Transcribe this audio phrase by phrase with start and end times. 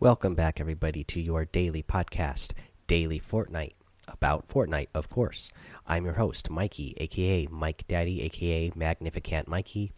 [0.00, 2.50] Welcome back, everybody, to your daily podcast,
[2.88, 3.74] Daily Fortnite,
[4.08, 5.50] about Fortnite, of course.
[5.86, 9.92] I'm your host, Mikey, aka Mike Daddy, aka Magnificent Mikey.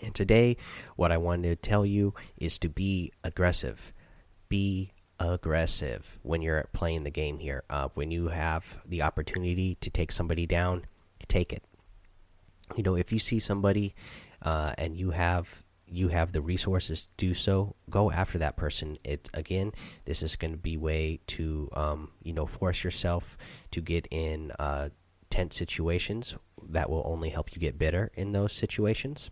[0.00, 0.56] And today,
[0.94, 3.92] what I wanted to tell you is to be aggressive.
[4.48, 7.64] Be aggressive when you're playing the game here.
[7.68, 10.86] Uh, when you have the opportunity to take somebody down,
[11.26, 11.64] take it.
[12.76, 13.96] You know, if you see somebody
[14.42, 18.98] uh, and you have you have the resources to do so, go after that person.
[19.04, 19.72] It again,
[20.04, 23.36] this is going to be way to um, you know force yourself
[23.70, 24.90] to get in uh,
[25.30, 26.34] tense situations
[26.70, 29.30] that will only help you get better in those situations.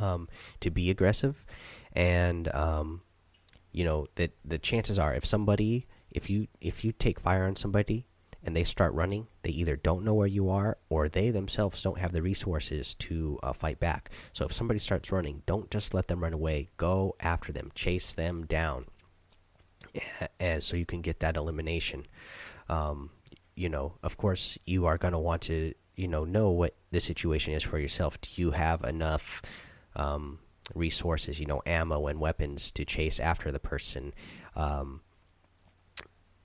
[0.00, 0.28] Um,
[0.60, 1.44] to be aggressive,
[1.92, 3.02] and um,
[3.70, 7.56] you know that the chances are if somebody if you if you take fire on
[7.56, 8.06] somebody
[8.44, 11.98] and they start running, they either don't know where you are or they themselves don't
[11.98, 14.10] have the resources to uh, fight back.
[14.32, 16.68] So if somebody starts running, don't just let them run away.
[16.76, 18.86] Go after them, chase them down,
[20.38, 22.06] and so you can get that elimination.
[22.68, 23.10] Um,
[23.54, 27.00] you know, of course, you are going to want to you know know what the
[27.00, 28.20] situation is for yourself.
[28.20, 29.42] Do you have enough?
[29.96, 30.40] Um,
[30.74, 34.14] resources, you know, ammo and weapons to chase after the person.
[34.56, 35.02] Um,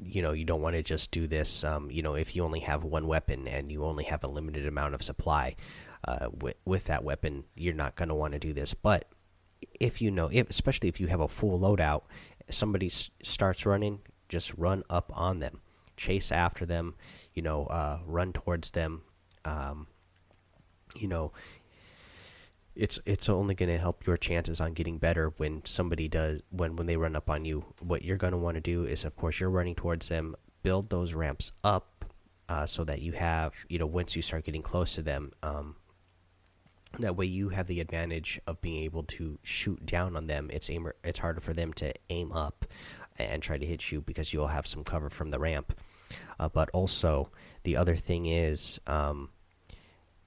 [0.10, 2.60] you know you don't want to just do this um, you know if you only
[2.62, 5.56] have one weapon and you only have a limited amount of supply
[6.08, 8.74] uh, with, with that weapon you're not going to want to do this.
[8.74, 9.06] But
[9.80, 12.04] if you know if, especially if you have a full loadout
[12.50, 12.90] somebody
[13.22, 15.62] starts running just run up on them.
[15.98, 16.96] Chase after them
[17.34, 19.02] you know uh, run towards them
[19.46, 19.88] um,
[20.96, 21.32] you know
[22.80, 26.78] it's it's only going to help your chances on getting better when somebody does when
[26.78, 27.66] when they run up on you.
[27.82, 30.36] What you're going to want to do is, of course, you're running towards them.
[30.64, 32.06] Build those ramps up
[32.48, 35.34] uh, so that you have you know once you start getting close to them.
[35.44, 35.76] Um,
[37.00, 40.50] that way, you have the advantage of being able to shoot down on them.
[40.52, 40.96] It's aimer.
[41.04, 42.66] It's harder for them to aim up
[43.18, 45.78] and try to hit you because you'll have some cover from the ramp.
[46.40, 47.30] Uh, but also,
[47.64, 48.80] the other thing is.
[48.88, 49.32] Um,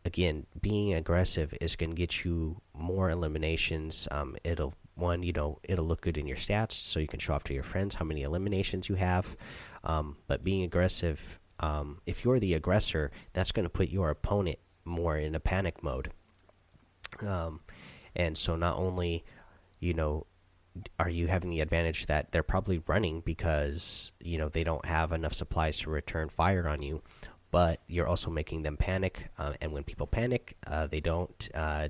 [0.04, 4.08] again, being aggressive is going to get you more eliminations.
[4.10, 7.34] Um, it'll one, you know, it'll look good in your stats, so you can show
[7.34, 9.36] off to your friends how many eliminations you have.
[9.84, 14.58] Um, but being aggressive, um, if you're the aggressor, that's going to put your opponent
[14.84, 16.10] more in a panic mode.
[17.20, 17.60] Um,
[18.14, 19.24] and so not only,
[19.80, 20.26] you know,
[20.98, 25.12] are you having the advantage that they're probably running because you know they don't have
[25.12, 27.02] enough supplies to return fire on you
[27.52, 29.28] but you're also making them panic.
[29.38, 31.88] Uh, and when people panic, uh, they don't, uh,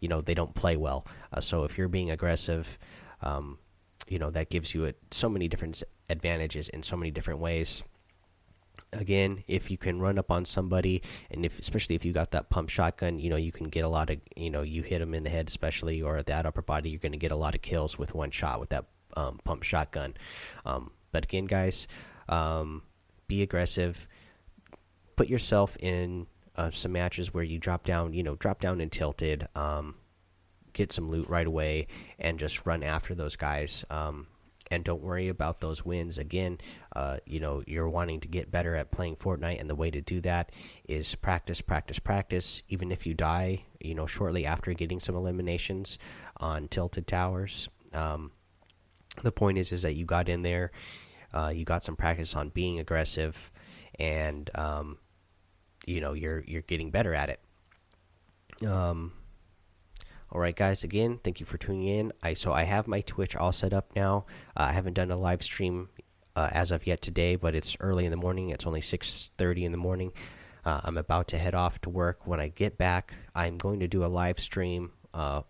[0.00, 1.06] you know, they don't play well.
[1.32, 2.78] Uh, so if you're being aggressive,
[3.22, 3.58] um,
[4.08, 7.84] you know, that gives you a, so many different advantages in so many different ways.
[8.94, 12.48] Again, if you can run up on somebody, and if especially if you got that
[12.48, 15.12] pump shotgun, you know you can get a lot of, you know, you hit them
[15.12, 17.60] in the head, especially or that upper body, you're going to get a lot of
[17.60, 20.14] kills with one shot with that um, pump shotgun.
[20.64, 21.86] Um, but again, guys,
[22.30, 22.82] um,
[23.26, 24.08] be aggressive
[25.18, 28.92] put yourself in uh, some matches where you drop down, you know, drop down and
[28.92, 29.96] tilted, um,
[30.74, 31.88] get some loot right away,
[32.20, 33.84] and just run after those guys.
[33.90, 34.28] Um,
[34.70, 36.18] and don't worry about those wins.
[36.18, 36.58] Again,
[36.94, 40.00] uh, you know, you're wanting to get better at playing Fortnite, and the way to
[40.00, 40.52] do that
[40.88, 42.62] is practice, practice, practice.
[42.68, 45.98] Even if you die, you know, shortly after getting some eliminations
[46.36, 47.68] on tilted towers.
[47.92, 48.30] Um,
[49.24, 50.70] the point is, is that you got in there,
[51.34, 53.50] uh, you got some practice on being aggressive,
[53.98, 54.98] and um,
[55.88, 57.40] you know you're you're getting better at it.
[58.66, 59.12] Um,
[60.30, 60.84] all right, guys.
[60.84, 62.12] Again, thank you for tuning in.
[62.22, 64.26] I so I have my Twitch all set up now.
[64.56, 65.88] Uh, I haven't done a live stream
[66.36, 68.50] uh, as of yet today, but it's early in the morning.
[68.50, 70.12] It's only six thirty in the morning.
[70.64, 72.26] Uh, I'm about to head off to work.
[72.26, 75.42] When I get back, I'm going to do a live stream uh,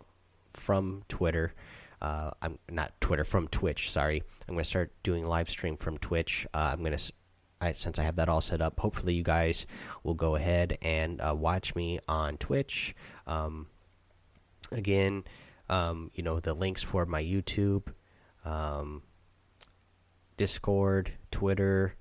[0.53, 1.55] from Twitter.
[2.01, 3.91] Uh, I'm not Twitter from Twitch.
[3.91, 6.47] Sorry, I'm going to start doing live stream from Twitch.
[6.55, 7.13] Uh, I'm going to
[7.61, 9.67] I, since I have that all set up, hopefully you guys
[10.03, 12.95] will go ahead and uh, watch me on Twitch.
[13.27, 13.67] Um,
[14.71, 15.25] again,
[15.69, 17.93] um, you know the links for my YouTube,
[18.45, 19.03] um,
[20.37, 21.97] Discord, Twitter,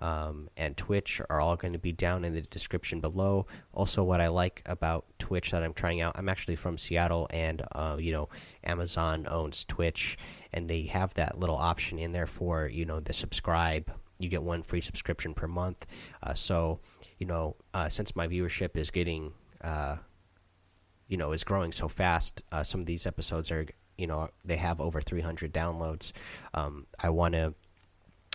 [0.00, 3.46] um, and Twitch are all going to be down in the description below.
[3.72, 7.62] Also, what I like about Twitch that I'm trying out, I'm actually from Seattle, and
[7.72, 8.30] uh, you know
[8.64, 10.16] Amazon owns Twitch,
[10.52, 14.42] and they have that little option in there for you know the subscribe you get
[14.42, 15.86] one free subscription per month.
[16.22, 16.80] Uh, so,
[17.18, 19.32] you know, uh, since my viewership is getting,
[19.62, 19.96] uh,
[21.08, 23.66] you know, is growing so fast, uh, some of these episodes are,
[23.98, 26.12] you know, they have over 300 downloads.
[26.52, 27.54] Um, I want to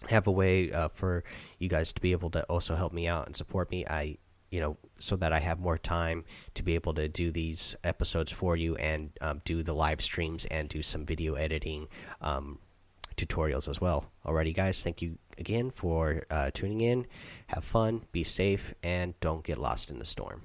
[0.08, 1.24] have a way uh, for
[1.58, 3.86] you guys to be able to also help me out and support me.
[3.86, 4.18] I,
[4.52, 6.26] you know, so that I have more time
[6.56, 10.46] to be able to do these episodes for you and um, do the live streams
[10.46, 11.88] and do some video editing.
[12.22, 12.60] Um,
[13.20, 14.06] tutorials as well.
[14.26, 17.06] Alrighty, guys, thank you again for uh, tuning in.
[17.48, 20.42] Have fun, be safe, and don't get lost in the storm.